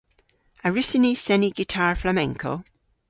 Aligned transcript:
A 0.65 0.67
wrussyn 0.69 1.03
ni 1.05 1.13
seni 1.23 1.49
gitar 1.57 1.93
flamenco? 2.01 2.51